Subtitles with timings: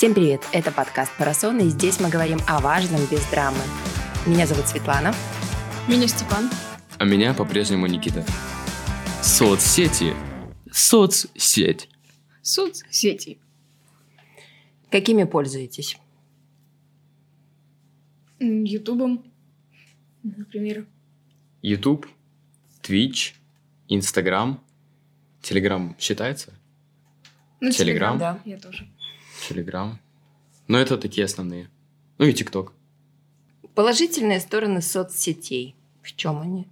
[0.00, 0.40] Всем привет!
[0.54, 3.60] Это подкаст «Парасон», и здесь мы говорим о важном без драмы.
[4.26, 5.14] Меня зовут Светлана.
[5.88, 6.48] Меня Степан.
[6.98, 8.24] А меня по-прежнему Никита.
[9.22, 10.14] Соцсети.
[10.72, 11.90] Соцсеть.
[12.40, 13.40] Соцсети.
[14.90, 15.98] Какими пользуетесь?
[18.38, 19.30] Ютубом,
[20.22, 20.86] например.
[21.60, 22.06] YouTube,
[22.82, 23.34] Twitch,
[23.90, 24.60] Instagram.
[25.42, 26.54] Telegram считается?
[27.60, 28.16] Ну, Телеграм?
[28.16, 28.40] Да.
[28.46, 28.88] Я тоже.
[29.48, 29.92] Telegram.
[30.68, 31.68] Но это такие основные.
[32.18, 32.70] Ну и TikTok.
[33.74, 35.74] Положительные стороны соцсетей.
[36.02, 36.66] В чем они?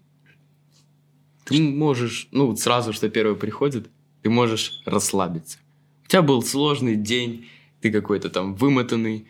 [1.45, 3.89] Ты можешь, ну, вот сразу, что первое приходит,
[4.23, 5.59] ты можешь расслабиться.
[6.05, 7.47] У тебя был сложный день,
[7.81, 9.27] ты какой-то там вымотанный,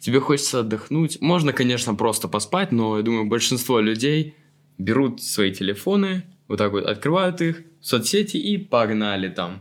[0.00, 1.20] тебе хочется отдохнуть.
[1.20, 4.34] Можно, конечно, просто поспать, но я думаю, большинство людей
[4.78, 9.60] берут свои телефоны, вот так вот открывают их, соцсети и погнали там.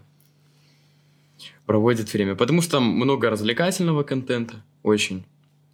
[1.68, 2.36] Проводят время.
[2.36, 5.26] Потому что там много развлекательного контента, очень.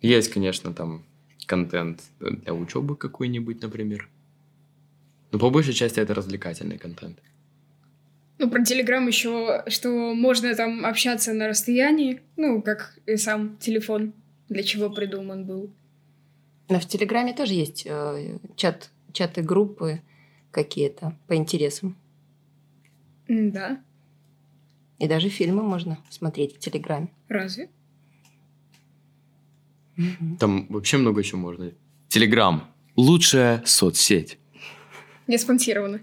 [0.01, 1.05] Есть, конечно, там
[1.45, 4.09] контент для учебы какой-нибудь, например.
[5.31, 7.19] Но по большей части это развлекательный контент.
[8.39, 14.13] Ну, про Телеграм еще, что можно там общаться на расстоянии, ну, как и сам телефон,
[14.49, 15.71] для чего придуман был.
[16.69, 20.01] Но в Телеграме тоже есть э, чат, чаты группы
[20.51, 21.95] какие-то по интересам.
[23.27, 23.79] Да,
[24.99, 27.09] И даже фильмы можно смотреть в Телеграме.
[27.27, 27.69] разве?
[30.39, 31.71] Там вообще много чего можно.
[32.07, 32.71] Телеграм.
[32.95, 34.37] Лучшая соцсеть.
[35.27, 36.01] Не спонсировано.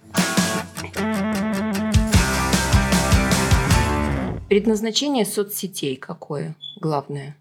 [4.49, 7.37] Предназначение соцсетей какое главное?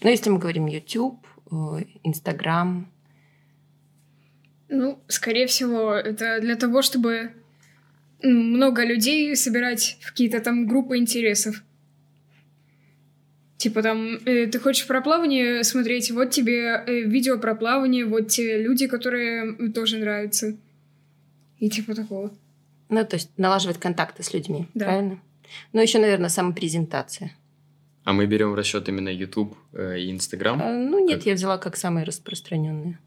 [0.00, 1.54] Ну, если мы говорим YouTube, э,
[2.04, 2.86] Instagram,
[4.68, 7.32] Ну, скорее всего, это для того, чтобы
[8.22, 11.62] много людей собирать в какие-то там группы интересов.
[13.56, 18.28] Типа там, э, ты хочешь про плавание смотреть, вот тебе э, видео про плавание, вот
[18.28, 20.56] те люди, которые тоже нравятся.
[21.58, 22.30] И типа такого.
[22.88, 24.84] ну, то есть налаживать контакты с людьми, Да.
[24.86, 25.20] правильно?
[25.72, 27.32] Ну, еще, наверное, самопрезентация.
[28.04, 30.62] А мы берем в расчет именно YouTube э, и Instagram.
[30.62, 31.26] А, Ну, нет, Как?
[31.26, 32.98] я взяла как самые распространенные.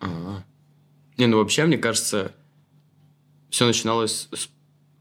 [0.00, 0.42] А.
[1.18, 2.32] Не, ну вообще, мне кажется,
[3.50, 4.48] все начиналось с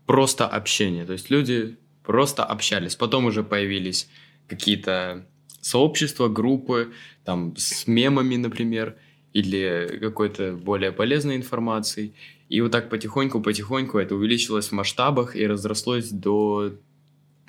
[0.06, 1.06] просто общения.
[1.06, 2.96] То есть люди просто общались.
[2.96, 4.10] Потом уже появились
[4.48, 5.28] какие-то
[5.62, 6.94] сообщества, группы,
[7.26, 8.96] там, с мемами, например,
[9.34, 12.14] или какой-то более полезной информацией.
[12.50, 16.72] И вот так потихоньку-потихоньку это увеличилось в масштабах и разрослось до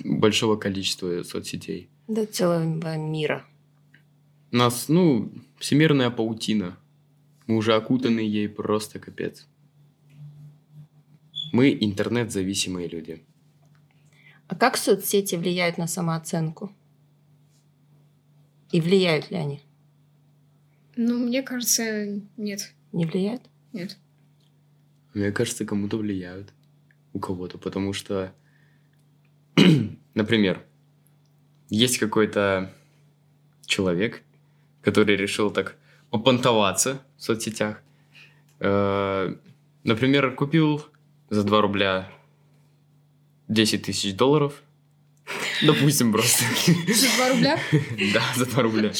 [0.04, 1.88] большого количества соцсетей.
[2.08, 3.44] До целого мира.
[4.50, 6.76] У нас, ну, всемирная паутина.
[7.46, 9.46] Мы уже окутаны ей просто капец.
[11.52, 13.22] Мы интернет-зависимые люди.
[14.48, 16.72] А как соцсети влияют на самооценку?
[18.70, 19.60] И влияют ли они?
[20.96, 22.74] Ну, мне кажется, нет.
[22.92, 23.42] Не влияют?
[23.72, 23.98] Нет.
[25.14, 26.52] Мне кажется, кому-то влияют.
[27.12, 27.58] У кого-то.
[27.58, 28.32] Потому что,
[30.14, 30.64] например,
[31.68, 32.72] есть какой-то
[33.66, 34.22] человек,
[34.82, 35.76] который решил так
[36.10, 37.82] попонтоваться в соцсетях.
[38.60, 39.34] Э,
[39.88, 40.84] Например, купил
[41.30, 42.10] за 2 рубля
[43.48, 44.62] 10 тысяч долларов.
[45.62, 46.44] Допустим, просто.
[46.66, 47.58] За 2 рубля?
[48.14, 48.92] Да, за 2 рубля.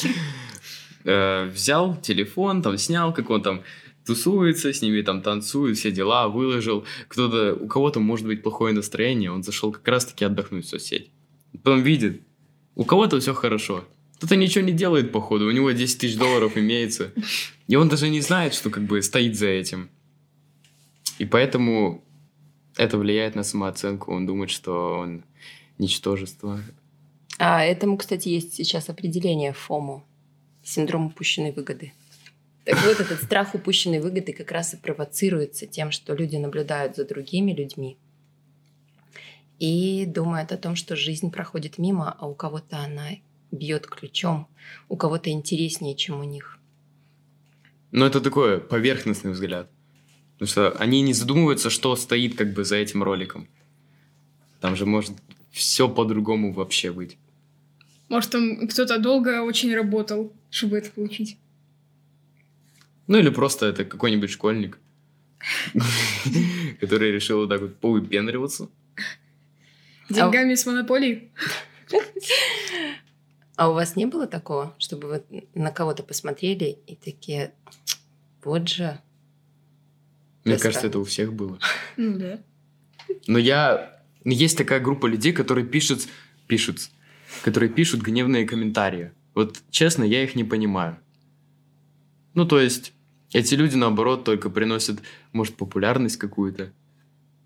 [1.05, 3.63] Э, Взял телефон, там снял, как он там
[4.05, 6.85] тусуется, с ними там танцует, все дела, выложил.
[7.07, 11.11] Кто-то, у кого-то может быть плохое настроение, он зашел как раз-таки отдохнуть в соцсеть.
[11.63, 12.21] Потом видит,
[12.75, 13.85] у кого-то все хорошо.
[14.17, 17.13] Кто-то ничего не делает, походу, у него 10 тысяч долларов имеется.
[17.67, 19.89] И он даже не знает, что как бы стоит за этим.
[21.19, 22.03] И поэтому
[22.77, 24.13] это влияет на самооценку.
[24.13, 25.23] Он думает, что он
[25.77, 26.59] ничтожество.
[27.37, 30.03] А этому, кстати, есть сейчас определение ФОМО.
[30.63, 31.93] Синдром упущенной выгоды.
[32.65, 37.05] Так вот, этот страх упущенной выгоды как раз и провоцируется тем, что люди наблюдают за
[37.05, 37.97] другими людьми
[39.59, 43.09] и думают о том, что жизнь проходит мимо, а у кого-то она
[43.51, 44.47] бьет ключом,
[44.87, 46.59] у кого-то интереснее, чем у них.
[47.91, 49.69] Но это такой поверхностный взгляд.
[50.39, 53.49] Потому что они не задумываются, что стоит как бы за этим роликом.
[54.61, 55.11] Там же может
[55.51, 57.17] все по-другому вообще быть.
[58.07, 61.37] Может, там кто-то долго очень работал, чтобы это получить.
[63.07, 64.79] Ну или просто это какой-нибудь школьник,
[66.79, 68.69] который решил вот так вот повыпендриваться.
[70.09, 71.31] Деньгами с монополией?
[73.57, 77.53] А у вас не было такого, чтобы вы на кого-то посмотрели и такие,
[78.41, 79.01] вот же,
[80.45, 81.59] Мне Да, кажется, это у всех было.
[81.97, 82.39] Ну да.
[83.27, 84.01] Но я...
[84.25, 86.07] Есть такая группа людей, которые пишут,
[86.47, 86.89] пишут,
[87.43, 89.11] которые пишут гневные комментарии.
[89.33, 90.97] Вот честно, я их не понимаю.
[92.33, 92.93] Ну, то есть,
[93.33, 94.99] эти люди, наоборот, только приносят,
[95.31, 96.71] может, популярность какую-то.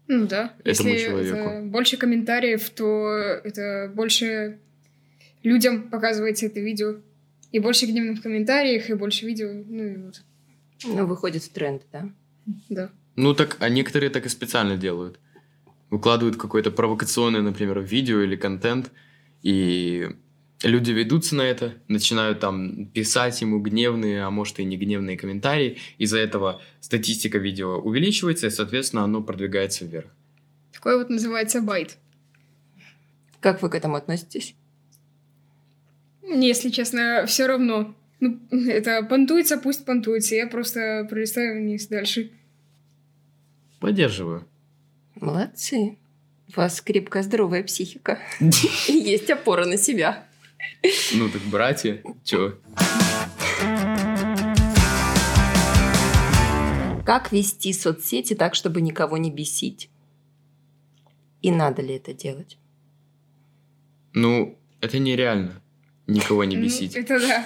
[0.08, 0.54] Ну да.
[0.64, 1.38] Этому Если человеку.
[1.38, 3.08] это больше комментариев, то
[3.44, 4.60] это больше
[5.44, 6.98] людям показывается это видео.
[7.52, 9.52] И больше гневных комментариев, и больше видео.
[9.52, 10.22] Ну и вот.
[10.86, 12.10] Ну, выходит в тренд, да?
[12.70, 12.90] Да.
[13.16, 15.20] Ну, так, а некоторые так и специально делают.
[15.90, 18.92] Выкладывают какое-то провокационное, например, видео или контент,
[19.44, 20.10] и
[20.64, 25.78] люди ведутся на это, начинают там писать ему гневные, а может и не гневные комментарии.
[26.00, 30.08] Из-за этого статистика видео увеличивается, и, соответственно, оно продвигается вверх.
[30.72, 31.98] Такое вот называется байт.
[33.40, 34.56] Как вы к этому относитесь?
[36.22, 37.94] Мне, если честно, все равно.
[38.24, 38.40] Ну,
[38.70, 40.36] это понтуется, пусть понтуется.
[40.36, 42.32] Я просто пролистаю вниз дальше.
[43.82, 44.48] Поддерживаю.
[45.16, 45.98] Молодцы.
[46.48, 48.20] У вас крепкая, здоровая психика.
[48.88, 50.26] Есть опора на себя.
[51.14, 52.58] Ну, так, братья, чё?
[57.06, 59.90] Как вести соцсети так, чтобы никого не бесить?
[61.42, 62.58] И надо ли это делать?
[64.14, 65.62] Ну, это нереально.
[66.08, 66.96] Никого не Ну, бесить.
[66.96, 67.46] это да.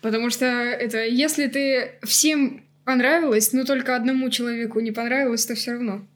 [0.00, 5.72] Потому что это, если ты всем понравилось, но только одному человеку не понравилось, то все
[5.72, 6.06] равно.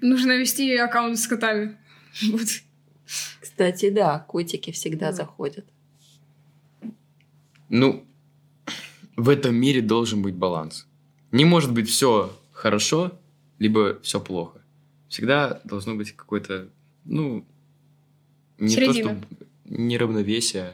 [0.00, 1.76] Нужно вести аккаунт с котами.
[2.32, 2.48] Вот.
[3.40, 5.12] Кстати, да, котики всегда Да.
[5.12, 5.66] заходят.
[7.68, 8.04] Ну,
[9.16, 10.86] в этом мире должен быть баланс.
[11.32, 13.18] Не может быть все хорошо,
[13.58, 14.62] либо все плохо.
[15.08, 16.68] Всегда должно быть какое-то,
[17.04, 17.44] ну,
[18.58, 19.20] не то, Середина.
[19.20, 20.72] что неравновесие.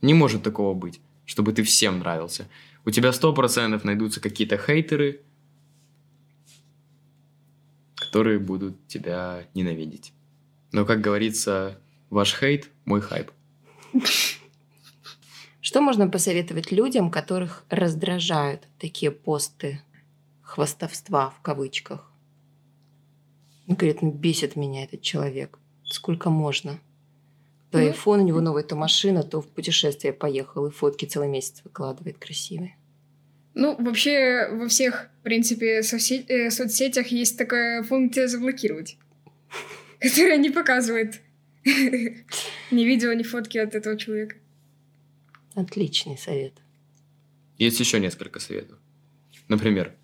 [0.00, 2.48] Не может такого быть, чтобы ты всем нравился.
[2.84, 5.20] У тебя сто процентов найдутся какие-то хейтеры,
[7.94, 10.12] которые будут тебя ненавидеть.
[10.72, 11.78] Но, как говорится,
[12.10, 13.30] ваш хейт– мой хайп.
[15.60, 19.82] Что можно посоветовать людям, которых раздражают такие посты
[20.40, 22.10] хвастовства в кавычках?
[23.66, 25.58] Он говорит, ну бесит меня этот человек.
[25.84, 26.80] Сколько можно?
[27.70, 31.60] То айфон у него новый, то машина, то в путешествие поехал, и фотки целый месяц
[31.64, 32.76] выкладывает красивые.
[33.54, 38.96] Ну, вообще, во всех, в принципе, соцсе- э, соцсетях есть такая функция заблокировать,
[40.00, 41.20] которая не показывает
[41.64, 44.36] ни видео, ни фотки от этого человека.
[45.54, 46.54] Отличный совет.
[47.58, 48.78] Есть еще несколько советов.
[49.48, 49.94] Например,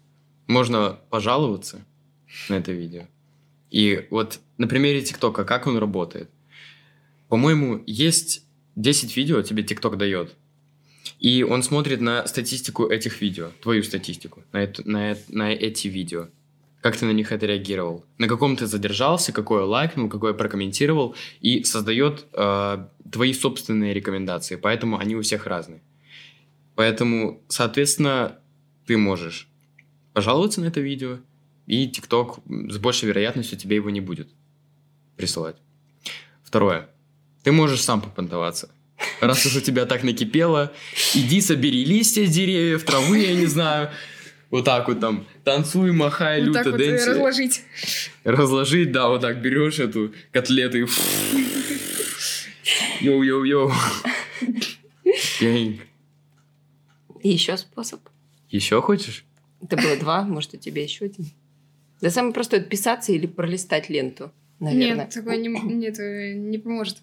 [0.49, 1.85] можно пожаловаться
[2.49, 3.07] на это видео.
[3.71, 6.31] И вот на примере ТикТока, как он работает.
[7.29, 8.45] По-моему, есть
[8.77, 10.35] 10 видео, тебе ТикТок дает.
[11.21, 16.29] И он смотрит на статистику этих видео, твою статистику, на, эту- на, на эти видео.
[16.81, 18.05] Как ты на них отреагировал?
[18.19, 24.57] На каком ты задержался, какое лайкнул, какое прокомментировал, и создает э, твои собственные рекомендации.
[24.57, 25.81] Поэтому они у всех разные.
[26.75, 28.39] Поэтому, соответственно,
[28.87, 29.49] ты можешь
[30.13, 31.21] пожаловаться на это видео,
[31.67, 34.29] и ТикТок с большей вероятностью тебе его не будет
[35.17, 35.57] присылать.
[36.43, 36.91] Второе.
[37.45, 38.71] Ты можешь сам попонтоваться.
[39.21, 40.73] Раз уж у тебя так накипело,
[41.15, 43.91] иди собери листья с деревьев, травы, я не знаю.
[44.51, 47.09] Вот так вот там танцуй, махай, Вот люто, так вот dance.
[47.11, 47.63] разложить.
[48.25, 50.87] Разложить, да, вот так берешь эту котлету и...
[53.01, 53.73] Йоу-йоу-йоу.
[55.41, 58.01] И еще способ.
[58.49, 59.25] Еще хочешь?
[59.61, 61.27] Это было два, может, у тебя еще один.
[62.01, 65.05] Да самый простой отписаться или пролистать ленту, наверное.
[65.05, 66.99] Нет, такое не, нет, не поможет.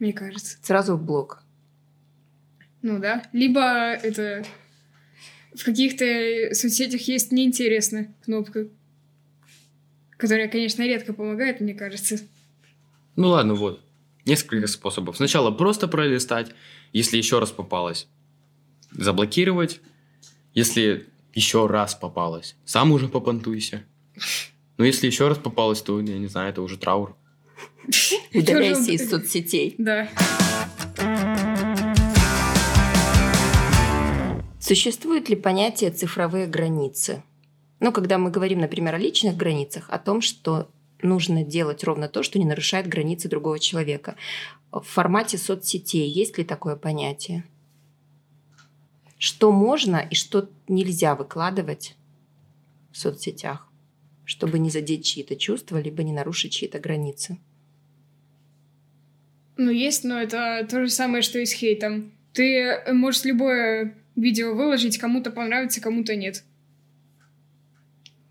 [0.00, 0.58] Мне кажется.
[0.62, 1.44] Сразу в блок.
[2.82, 3.22] Ну да.
[3.32, 4.44] Либо это
[5.54, 8.68] в каких-то соцсетях есть неинтересно кнопка,
[10.16, 12.18] которая, конечно, редко помогает, мне кажется.
[13.14, 13.84] Ну ладно, вот.
[14.24, 15.16] Несколько способов.
[15.16, 16.52] Сначала просто пролистать,
[16.92, 18.08] если еще раз попалось.
[18.92, 19.80] Заблокировать,
[20.54, 22.56] если еще раз попалось.
[22.64, 23.84] Сам уже попонтуйся.
[24.78, 27.16] Но если еще раз попалось, то, я не знаю, это уже траур.
[28.34, 29.74] Удаляйся из соцсетей.
[29.78, 30.08] Да.
[34.60, 37.22] Существует ли понятие цифровые границы?
[37.80, 40.68] Ну, когда мы говорим, например, о личных границах, о том, что
[41.02, 44.16] нужно делать ровно то, что не нарушает границы другого человека.
[44.70, 47.44] В формате соцсетей есть ли такое понятие?
[49.18, 51.96] Что можно и что нельзя выкладывать
[52.92, 53.68] в соцсетях,
[54.24, 57.38] чтобы не задеть чьи-то чувства, либо не нарушить чьи-то границы?
[59.62, 62.12] Ну, есть, но это то же самое, что и с хейтом.
[62.32, 66.44] Ты можешь любое видео выложить, кому-то понравится, кому-то нет.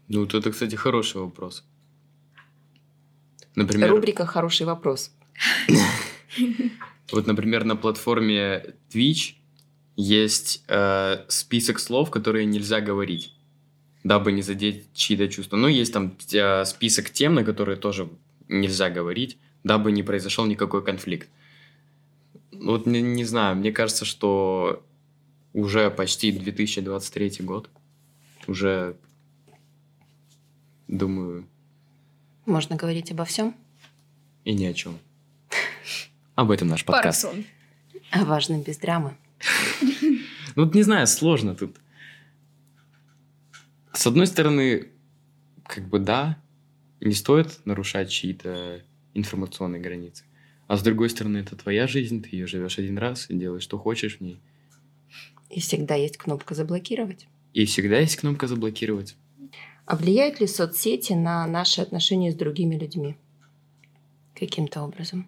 [0.08, 1.64] Ну, вот это, кстати, хороший вопрос.
[3.54, 5.12] Например, Рубрика «Хороший вопрос».
[7.12, 9.36] Вот, например, на платформе Twitch
[9.96, 13.36] есть э, список слов, которые нельзя говорить,
[14.04, 15.58] дабы не задеть чьи-то чувства.
[15.58, 18.10] Ну, есть там э, список тем, на которые тоже
[18.48, 21.30] нельзя говорить, дабы не произошел никакой конфликт.
[22.52, 24.84] Вот не, не знаю, мне кажется, что
[25.54, 27.70] уже почти 2023 год.
[28.48, 28.96] Уже,
[30.88, 31.48] думаю...
[32.46, 33.56] Можно говорить обо всем?
[34.44, 34.98] И ни о чем.
[36.36, 37.24] Об этом наш подкаст.
[37.24, 37.46] Парсон.
[38.12, 39.16] О важном без драмы.
[40.56, 41.78] Ну, вот не знаю, сложно тут.
[43.94, 44.90] С одной стороны,
[45.66, 46.42] как бы да,
[47.00, 48.82] не стоит нарушать чьи-то
[49.14, 50.24] информационные границы.
[50.68, 53.78] А с другой стороны, это твоя жизнь, ты ее живешь один раз и делаешь, что
[53.78, 54.40] хочешь в ней.
[55.50, 57.28] И всегда есть кнопка «Заблокировать».
[57.54, 59.16] И всегда есть кнопка «Заблокировать».
[59.86, 63.18] А влияют ли соцсети на наши отношения с другими людьми?
[64.36, 65.28] Каким-то образом?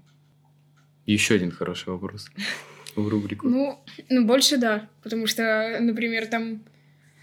[1.08, 2.30] Еще один хороший вопрос
[2.96, 3.50] в рубрику.
[3.50, 4.88] Ну, ну, больше да.
[5.02, 6.64] Потому что, например, там...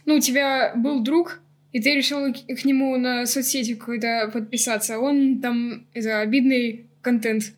[0.04, 1.40] Ну, у тебя был друг,
[1.72, 4.96] и ты решил к, нему на соцсети какой-то подписаться.
[4.96, 7.54] а Он там, это, обидный контент.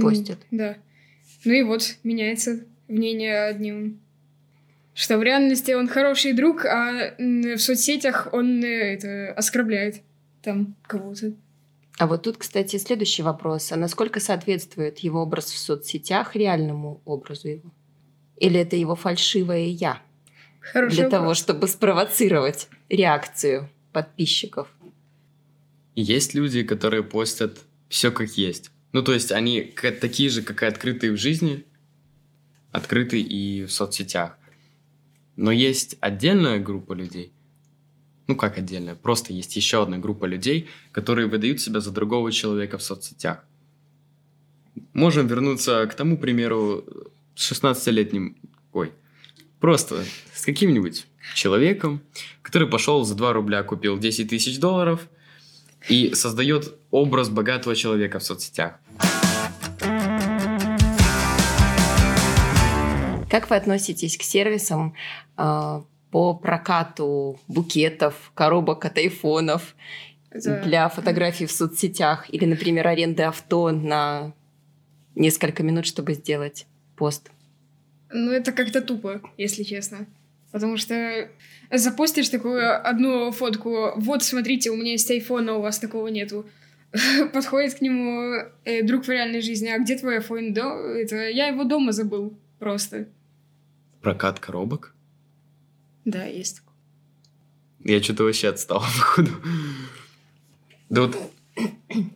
[0.00, 0.38] Постит.
[0.50, 0.76] Да.
[1.44, 4.00] Ну и вот, меняется мнение одним.
[4.94, 10.02] Что в реальности он хороший друг, а в соцсетях он э, это оскорбляет
[10.42, 11.34] там кого-то.
[11.98, 13.72] А вот тут, кстати, следующий вопрос.
[13.72, 17.70] А насколько соответствует его образ в соцсетях реальному образу его?
[18.36, 20.00] Или это его фальшивое «я»
[20.62, 21.20] Хороший для вопрос.
[21.20, 24.68] того, чтобы спровоцировать реакцию подписчиков?
[25.94, 28.70] Есть люди, которые постят все как есть.
[28.92, 31.64] Ну, то есть они такие же, как и открытые в жизни,
[32.70, 34.38] открыты и в соцсетях.
[35.36, 37.32] Но есть отдельная группа людей,
[38.26, 42.78] ну как отдельная, просто есть еще одна группа людей, которые выдают себя за другого человека
[42.78, 43.44] в соцсетях.
[44.92, 46.84] Можем вернуться к тому примеру
[47.34, 48.36] с 16-летним,
[48.72, 48.92] ой,
[49.62, 50.04] просто
[50.34, 52.02] с каким-нибудь человеком,
[52.42, 55.08] который пошел за 2 рубля, купил 10 тысяч долларов
[55.88, 58.80] и создает образ богатого человека в соцсетях.
[63.30, 64.94] Как вы относитесь к сервисам
[65.38, 69.76] э, по прокату букетов, коробок от айфонов
[70.30, 72.28] Это- для фотографий в соцсетях?
[72.34, 74.32] Или, например, аренды авто на
[75.14, 76.66] несколько минут, чтобы сделать
[76.96, 77.30] пост?
[78.12, 80.06] Ну, это как-то тупо, если честно.
[80.50, 81.28] Потому что
[81.70, 86.46] запостишь такую одну фотку, вот, смотрите, у меня есть айфон, а у вас такого нету.
[87.32, 90.52] Подходит к нему э, друг в реальной жизни, а где твой айфон?
[90.52, 93.08] Да, это я его дома забыл просто.
[94.02, 94.94] Прокат коробок?
[96.04, 96.72] Да, есть такое.
[97.84, 99.30] Я что-то вообще отстал, походу.
[100.90, 101.16] Да вот,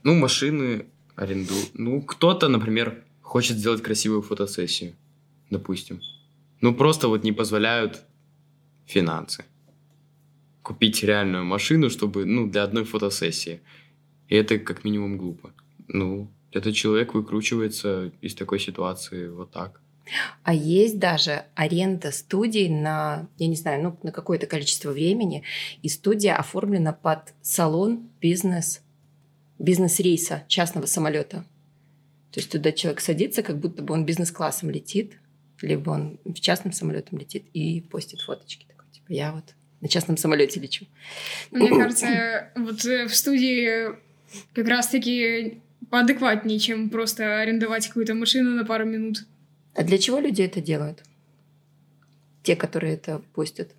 [0.02, 1.54] ну, машины аренду.
[1.72, 4.94] Ну, кто-то, например, хочет сделать красивую фотосессию,
[5.50, 6.00] допустим.
[6.60, 8.02] Ну, просто вот не позволяют
[8.86, 9.44] финансы.
[10.62, 13.60] Купить реальную машину, чтобы, ну, для одной фотосессии.
[14.28, 15.52] И это как минимум глупо.
[15.88, 19.80] Ну, этот человек выкручивается из такой ситуации вот так.
[20.44, 25.42] А есть даже аренда студий на, я не знаю, ну, на какое-то количество времени,
[25.82, 28.82] и студия оформлена под салон бизнес,
[29.58, 31.44] бизнес-рейса частного самолета.
[32.30, 35.18] То есть туда человек садится, как будто бы он бизнес-классом летит,
[35.62, 38.66] либо он в частном самолетом летит и постит фоточки.
[38.68, 40.86] Такой, типа, я вот на частном самолете лечу.
[41.50, 43.88] Мне кажется, вот э, в студии
[44.52, 45.60] как раз-таки
[45.90, 49.26] поадекватнее, чем просто арендовать какую-то машину на пару минут.
[49.74, 51.02] А для чего люди это делают?
[52.42, 53.70] Те, которые это постят.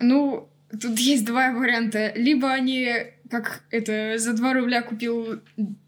[0.00, 2.12] Ну, тут есть два варианта.
[2.14, 2.88] Либо они,
[3.30, 5.40] как это, за 2 рубля купил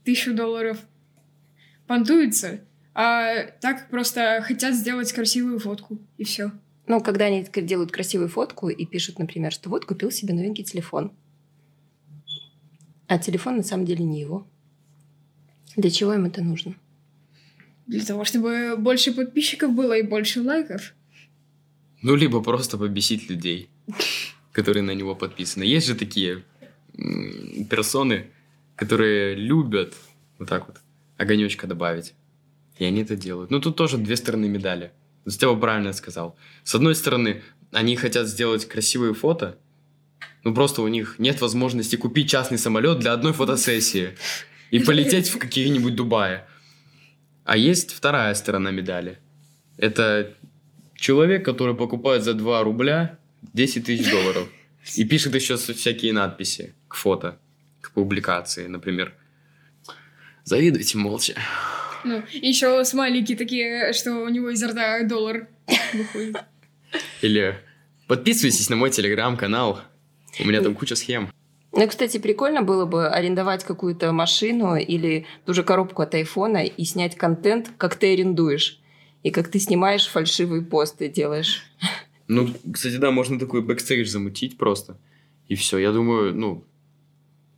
[0.04, 0.78] тысячу долларов,
[1.86, 2.60] понтуются,
[3.00, 6.50] а так просто хотят сделать красивую фотку, и все.
[6.88, 11.12] Ну, когда они делают красивую фотку и пишут, например, что вот купил себе новенький телефон.
[13.06, 14.48] А телефон на самом деле не его.
[15.76, 16.74] Для чего им это нужно?
[17.86, 20.92] Для того, чтобы больше подписчиков было и больше лайков.
[22.02, 23.70] Ну, либо просто побесить людей,
[24.50, 25.62] которые на него подписаны.
[25.62, 26.42] Есть же такие
[27.70, 28.26] персоны,
[28.74, 29.94] которые любят
[30.38, 30.80] вот так вот
[31.16, 32.14] огонечка добавить.
[32.78, 33.50] И они это делают.
[33.50, 34.92] Ну, тут тоже две стороны медали.
[35.26, 36.36] Стева правильно сказал.
[36.64, 37.42] С одной стороны,
[37.72, 39.58] они хотят сделать красивые фото,
[40.44, 44.16] ну, просто у них нет возможности купить частный самолет для одной фотосессии
[44.70, 46.42] и полететь в какие-нибудь Дубаи.
[47.44, 49.18] А есть вторая сторона медали.
[49.76, 50.34] Это
[50.94, 53.18] человек, который покупает за 2 рубля
[53.52, 54.48] 10 тысяч долларов
[54.96, 57.38] и пишет еще всякие надписи к фото,
[57.80, 59.14] к публикации, например.
[60.44, 61.34] Завидуйте молча.
[62.04, 65.48] Ну, еще смайлики такие, что у него изо рта доллар
[65.92, 66.36] выходит.
[67.22, 67.58] Или
[68.06, 69.80] подписывайтесь на мой телеграм-канал.
[70.40, 71.30] У меня там куча схем.
[71.72, 76.84] Ну, кстати, прикольно было бы арендовать какую-то машину или ту же коробку от айфона и
[76.84, 78.80] снять контент, как ты арендуешь.
[79.22, 81.64] И как ты снимаешь фальшивые посты, делаешь.
[82.28, 84.98] Ну, кстати, да, можно такой бэкстейдж замутить просто.
[85.48, 85.78] И все.
[85.78, 86.64] Я думаю, ну,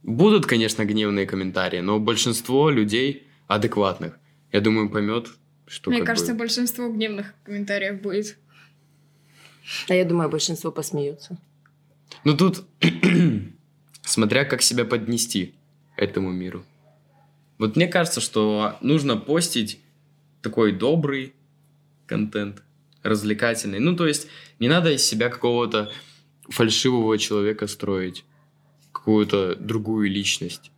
[0.03, 4.19] будут, конечно, гневные комментарии, но большинство людей адекватных,
[4.53, 5.29] я думаю, поймет,
[5.67, 6.41] что Мне как кажется, бы...
[6.41, 8.37] большинство гневных комментариев будет.
[9.89, 11.39] А я думаю, большинство посмеются.
[12.25, 12.65] Ну, тут
[14.03, 15.55] смотря как себя поднести
[15.97, 16.65] этому миру.
[17.59, 19.81] Вот мне кажется, что нужно постить
[20.43, 21.35] такой добрый
[22.07, 22.63] контент,
[23.03, 23.79] развлекательный.
[23.79, 24.27] Ну, то есть
[24.59, 25.93] не надо из себя какого-то
[26.49, 28.25] фальшивого человека строить,
[28.93, 30.73] какую-то другую личность.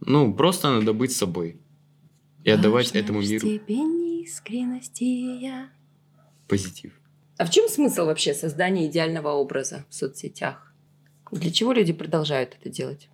[0.00, 1.56] Ну, просто надо быть собой
[2.48, 5.70] и отдавать этому миру степени искренности я.
[6.48, 6.92] позитив.
[7.36, 10.72] А в чем смысл вообще создания идеального образа в соцсетях?
[11.30, 13.08] Для чего люди продолжают это делать?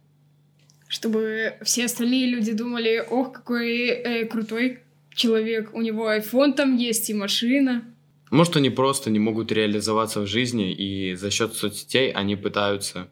[0.86, 4.80] Чтобы все остальные люди думали, ох, какой э, крутой
[5.12, 5.74] человек.
[5.74, 7.84] У него iPhone там есть и машина.
[8.30, 13.08] Может, они просто не могут реализоваться в жизни, и за счет соцсетей они пытаются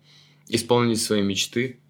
[0.49, 1.81] исполнить свои мечты.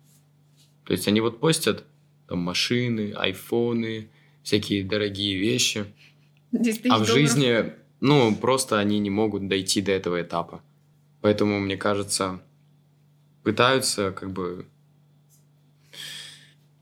[0.85, 1.85] То есть они вот постят
[2.29, 4.09] там машины, айфоны,
[4.43, 5.87] всякие дорогие вещи.
[6.53, 10.63] 10 тысяч А в жизни, ну, просто они не могут дойти до этого этапа.
[11.21, 12.43] Поэтому, мне кажется,
[13.43, 14.67] пытаются как бы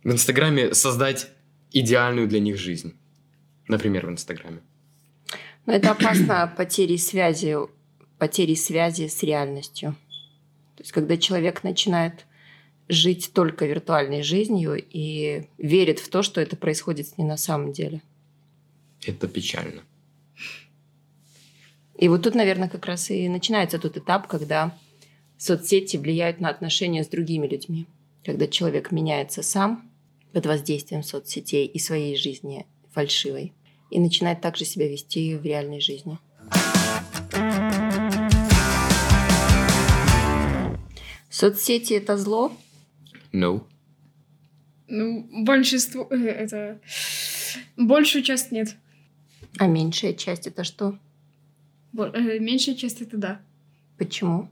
[0.03, 1.29] в Инстаграме создать
[1.73, 2.95] идеальную для них жизнь.
[3.69, 4.61] Например, в Инстаграме.
[5.67, 7.57] Но это опасно потерей связи,
[8.19, 9.95] потерей связи с реальностью.
[10.77, 12.27] То есть, когда человек начинает
[12.91, 18.03] жить только виртуальной жизнью и верит в то, что это происходит ним на самом деле.
[19.07, 19.83] Это печально.
[21.97, 24.77] И вот тут, наверное, как раз и начинается тот этап, когда
[25.39, 27.87] соцсети влияют на отношения с другими людьми.
[28.25, 29.91] Когда человек меняется сам
[30.33, 33.53] под воздействием соцсетей и своей жизни фальшивой.
[33.91, 36.19] И начинает также себя вести в реальной жизни.
[41.29, 42.53] Соцсети это зло?
[43.33, 43.63] No.
[44.89, 46.07] Ну, большинство...
[46.11, 46.81] э, это...
[47.77, 48.77] Большую часть нет.
[49.59, 50.99] А меньшая часть это что?
[51.93, 53.41] Бо- э, меньшая часть это да.
[53.99, 54.49] Почему?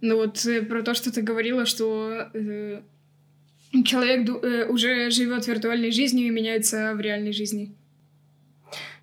[0.00, 2.82] Ну вот э, про то, что ты говорила, что э,
[3.84, 7.74] человек ду- э, уже живет виртуальной жизнью и меняется в реальной жизни.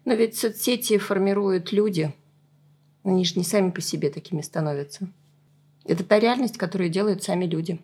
[0.05, 2.13] Но ведь соцсети формируют люди.
[3.03, 5.07] Они же не сами по себе такими становятся.
[5.83, 7.79] Это та реальность, которую делают сами люди.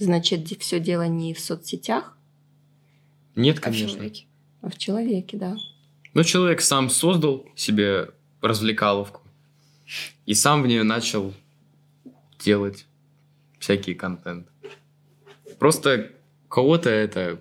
[0.00, 2.16] Значит, все дело не в соцсетях,
[3.36, 3.88] Нет, А в конечно.
[3.90, 4.24] человеке.
[4.62, 5.56] а в человеке, да.
[6.14, 8.10] Но человек сам создал себе
[8.40, 9.20] развлекаловку
[10.26, 11.34] и сам в нее начал
[12.38, 12.86] делать
[13.58, 14.48] всякий контент.
[15.58, 16.10] Просто
[16.46, 17.40] у кого-то это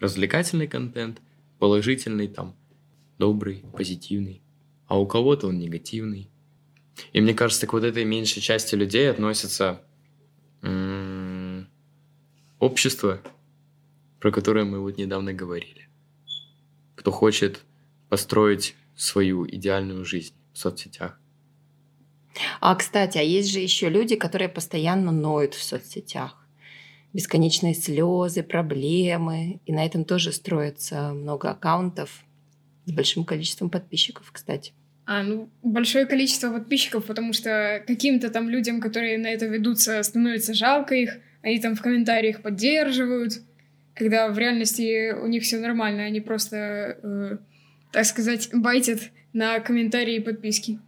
[0.00, 1.20] развлекательный контент,
[1.58, 2.56] положительный там,
[3.18, 4.40] добрый, позитивный,
[4.86, 6.30] а у кого-то он негативный.
[7.12, 9.82] И мне кажется, к вот этой меньшей части людей относится
[10.62, 11.11] м,
[12.62, 13.20] общество,
[14.20, 15.82] про которое мы вот недавно говорили
[17.02, 17.62] кто хочет
[18.08, 21.18] построить свою идеальную жизнь в соцсетях.
[22.60, 26.46] А, кстати, а есть же еще люди, которые постоянно ноют в соцсетях.
[27.12, 29.60] Бесконечные слезы, проблемы.
[29.66, 32.22] И на этом тоже строится много аккаунтов
[32.84, 34.72] с большим количеством подписчиков, кстати.
[35.04, 40.54] А, ну, большое количество подписчиков, потому что каким-то там людям, которые на это ведутся, становится
[40.54, 43.34] жалко их, они там в комментариях поддерживают,
[43.94, 47.38] когда в реальности у них все нормально, они просто, э,
[47.92, 50.78] так сказать, байтят на комментарии и подписки.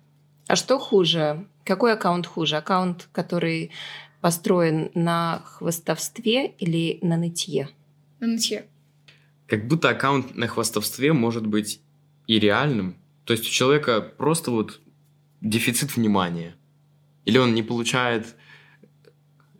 [0.46, 1.46] А что хуже?
[1.64, 2.56] Какой аккаунт хуже?
[2.56, 3.70] Аккаунт, который
[4.20, 7.68] построен на хвостовстве или на нытье?
[8.20, 8.66] На нытье.
[9.46, 11.80] Как будто аккаунт на хвастовстве может быть
[12.26, 12.96] и реальным.
[13.24, 14.80] То есть у человека просто вот
[15.40, 16.54] дефицит внимания.
[17.24, 18.34] Или он не получает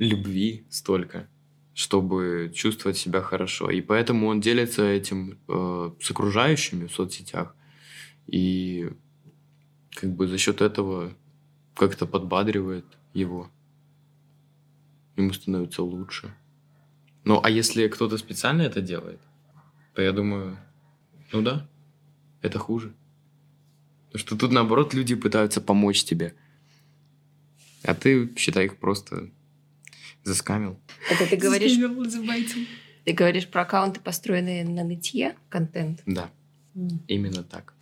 [0.04, 1.28] любви столько,
[1.74, 3.70] чтобы чувствовать себя хорошо.
[3.70, 7.54] И поэтому он делится этим э, с окружающими в соцсетях.
[8.26, 8.90] И
[9.90, 11.12] как бы за счет этого
[11.74, 13.50] как-то подбадривает его.
[15.16, 16.34] Ему становится лучше.
[17.24, 19.20] Ну, а если кто-то специально это делает,
[19.94, 20.58] то я думаю,
[21.32, 21.68] ну да,
[22.42, 22.94] это хуже.
[24.06, 26.34] Потому что тут, наоборот, люди пытаются помочь тебе.
[27.82, 29.30] А ты, считай, их просто
[30.24, 30.78] заскамил.
[31.10, 31.78] Это ты говоришь.
[33.04, 36.02] Ты говоришь про аккаунты, построенные на нытье, контент?
[36.06, 36.30] Да,
[37.06, 37.74] именно так.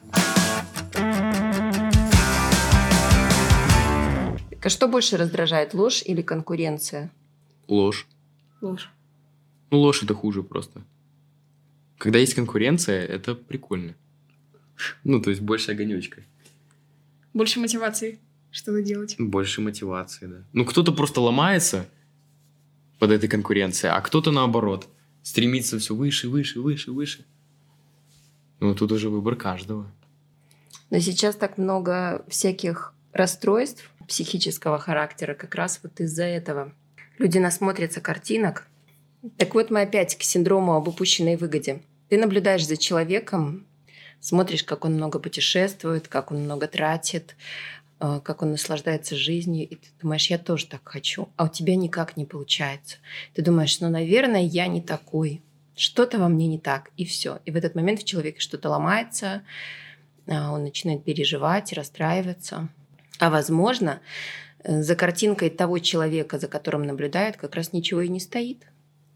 [4.50, 7.10] Так а что больше раздражает, ложь или конкуренция?
[7.66, 8.06] Ложь.
[8.60, 8.90] Ложь.
[9.70, 10.82] Ну, ложь это хуже просто.
[11.98, 13.94] Когда есть конкуренция, это прикольно.
[15.02, 16.22] Ну, то есть больше огонечка.
[17.32, 18.18] Больше мотивации
[18.52, 19.16] что-то делать.
[19.18, 20.44] Больше мотивации, да.
[20.52, 21.88] Ну, кто-то просто ломается
[23.02, 24.86] под этой конкуренцией, а кто-то наоборот
[25.24, 27.26] стремится все выше, выше, выше, выше.
[28.60, 29.90] Ну, тут уже выбор каждого.
[30.88, 36.74] Но сейчас так много всяких расстройств психического характера как раз вот из-за этого.
[37.18, 38.68] Люди насмотрятся картинок.
[39.36, 41.82] Так вот мы опять к синдрому об упущенной выгоде.
[42.08, 43.66] Ты наблюдаешь за человеком,
[44.20, 47.34] смотришь, как он много путешествует, как он много тратит,
[48.02, 52.16] как он наслаждается жизнью, и ты думаешь, я тоже так хочу, а у тебя никак
[52.16, 52.96] не получается.
[53.34, 55.40] Ты думаешь, ну, наверное, я не такой,
[55.76, 57.40] что-то во мне не так, и все.
[57.44, 59.42] И в этот момент в человеке что-то ломается,
[60.26, 62.68] а, он начинает переживать, расстраиваться.
[63.18, 64.00] А возможно,
[64.64, 68.66] э, за картинкой того человека, за которым наблюдают, как раз ничего и не стоит.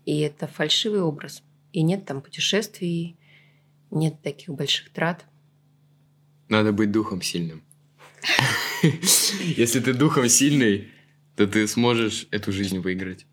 [0.04, 1.42] И это фальшивый образ.
[1.72, 3.16] И нет там путешествий,
[3.90, 5.24] нет таких больших трат.
[6.48, 7.65] Надо быть духом сильным.
[9.56, 10.88] Если ты духом сильный,
[11.36, 13.26] то ты сможешь эту жизнь выиграть.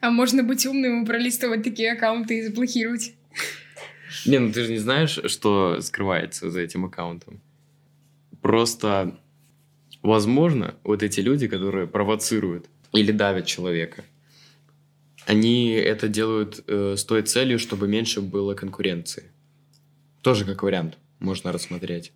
[0.00, 3.14] А можно быть умным и пролистывать такие аккаунты и заблокировать.
[4.26, 7.40] Не, ну ты же не знаешь, что скрывается за этим аккаунтом.
[8.40, 9.18] Просто,
[10.02, 14.04] возможно, вот эти люди, которые провоцируют или давят человека,
[15.26, 19.30] они это делают э, с той целью, чтобы меньше было конкуренции.
[20.20, 22.12] Тоже как вариант можно рассмотреть.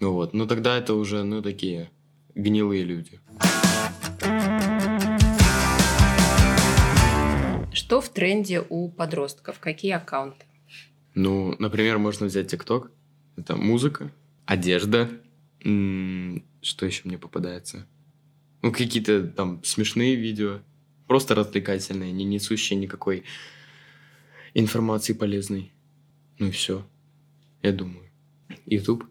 [0.00, 1.90] Ну вот, ну тогда это уже, ну, такие
[2.34, 3.20] гнилые люди.
[7.72, 9.58] Что в тренде у подростков?
[9.60, 10.44] Какие аккаунты?
[11.14, 12.90] Ну, например, можно взять ТикТок.
[13.36, 14.12] Это музыка,
[14.46, 15.08] одежда.
[15.60, 17.86] Что еще мне попадается?
[18.62, 20.60] Ну, какие-то там смешные видео.
[21.06, 23.24] Просто развлекательные, не несущие никакой
[24.54, 25.72] информации полезной.
[26.38, 26.86] Ну и все.
[27.62, 28.08] Я думаю.
[28.66, 29.04] Ютуб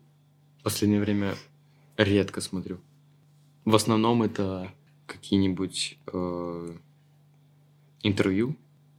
[0.59, 1.35] в последнее время
[1.97, 2.79] редко смотрю.
[3.65, 4.71] В основном это
[5.05, 6.77] какие-нибудь э,
[8.03, 8.55] интервью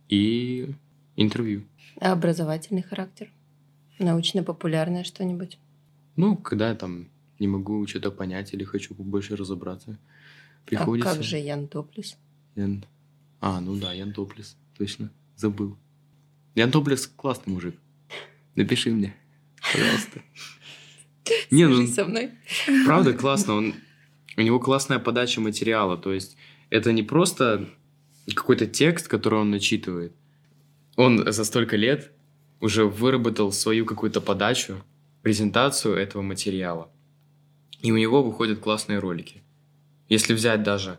[0.09, 0.75] и
[1.17, 1.65] интервью.
[2.01, 3.31] А образовательный характер?
[3.99, 5.59] Научно-популярное что-нибудь?
[6.17, 7.09] Ну, когда я там
[7.39, 9.99] не могу что-то понять или хочу побольше разобраться,
[10.65, 11.15] А приходится...
[11.15, 12.17] как же Ян Топлис?
[12.55, 12.85] Ян...
[13.41, 15.77] А, ну да, Ян Топлес, точно, забыл.
[16.55, 17.77] Ян Топлес классный мужик.
[18.55, 19.15] Напиши мне,
[19.73, 20.23] пожалуйста.
[21.51, 22.31] Не, ну, со мной.
[22.87, 23.55] правда классно.
[23.55, 23.75] Он,
[24.37, 25.97] у него классная подача материала.
[25.97, 26.37] То есть
[26.71, 27.69] это не просто
[28.35, 30.13] какой-то текст, который он начитывает.
[30.97, 32.13] Он за столько лет
[32.61, 34.83] уже выработал свою какую-то подачу,
[35.23, 36.91] презентацию этого материала.
[37.83, 39.43] И у него выходят классные ролики.
[40.09, 40.99] Если взять даже,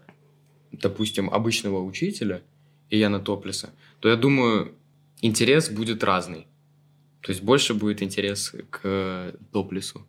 [0.71, 2.41] допустим, обычного учителя
[2.89, 4.73] и Яна Топлеса, то я думаю,
[5.21, 6.47] интерес будет разный.
[7.21, 10.05] То есть больше будет интерес к Топлесу.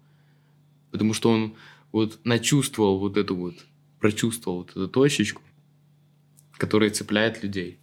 [0.90, 1.56] Потому что он
[1.92, 3.54] вот начувствовал вот эту вот,
[3.98, 5.42] прочувствовал вот эту точечку,
[6.52, 7.78] которая цепляет людей.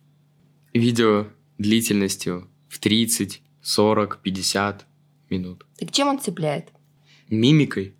[0.74, 4.86] Видео длительностью в 30, 40, 50
[5.30, 5.66] минут.
[5.78, 6.72] Так чем он цепляет?
[7.30, 7.94] Мимикой,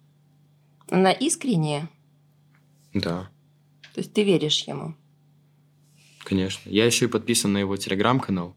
[0.90, 1.90] Она искренняя?
[2.94, 3.30] да,
[3.94, 4.96] То есть ты веришь ему?
[6.24, 6.70] конечно.
[6.70, 8.56] Я еще и подписан на его телеграм-канал,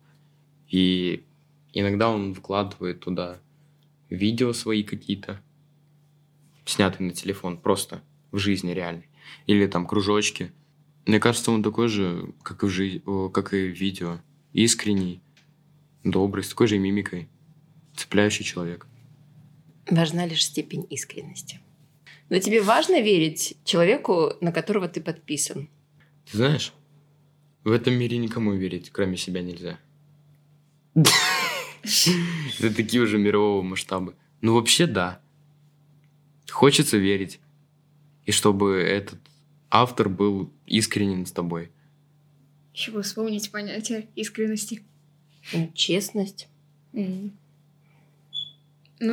[0.69, 1.25] и
[1.73, 3.41] иногда он выкладывает туда
[4.09, 5.41] видео свои какие-то,
[6.65, 8.03] снятые на телефон, просто
[8.33, 9.09] в жизни реальной.
[9.47, 10.53] Или там кружочки.
[11.07, 13.03] Мне кажется, он такой же, как и в, жи-
[13.33, 14.19] как и в видео.
[14.53, 15.21] Искренний,
[16.05, 17.29] добрый, с такой же мимикой.
[17.97, 18.87] Цепляющий человек.
[19.89, 21.61] Важна лишь степень искренности.
[22.29, 25.69] Но тебе важно верить человеку, на которого ты подписан.
[26.31, 26.73] Ты знаешь,
[27.65, 29.79] в этом мире никому верить, кроме себя, нельзя.
[31.83, 34.15] Это такие уже мирового масштаба.
[34.41, 35.21] Ну, вообще, да.
[36.51, 37.41] Хочется верить.
[38.27, 39.19] И чтобы этот
[39.71, 41.71] автор был искренен с тобой.
[42.75, 44.83] Еще бы вспомнить понятие искренности.
[45.75, 46.49] Честность.
[46.93, 47.33] Ну,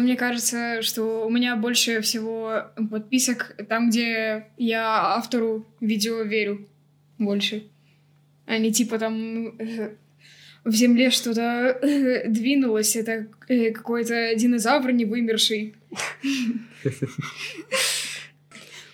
[0.01, 6.67] мне кажется, что у меня больше всего подписок там, где я автору видео верю
[7.17, 7.69] больше.
[8.45, 9.95] А не типа там э,
[10.67, 15.75] в земле что-то э, двинулось, это э, какой-то динозавр не вымерший.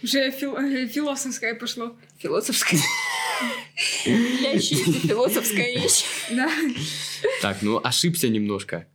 [0.04, 1.96] Уже э, философское пошло.
[2.20, 2.78] Философское.
[4.06, 6.06] Лящаяся философская речь.
[6.32, 6.50] Да.
[7.42, 8.86] Так, ну ошибся немножко.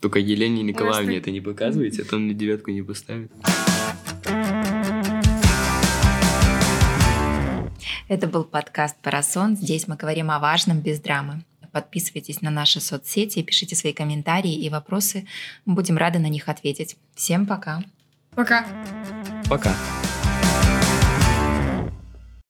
[0.00, 3.32] Только Елене Николаевне это не показывайте, а то мне девятку не поставит.
[8.08, 9.56] Это был подкаст «Парасон».
[9.56, 11.42] Здесь мы говорим о важном без драмы.
[11.76, 15.26] Подписывайтесь на наши соцсети, пишите свои комментарии и вопросы.
[15.66, 16.96] Мы будем рады на них ответить.
[17.14, 17.82] Всем пока!
[18.34, 18.64] Пока.
[19.46, 19.74] Пока.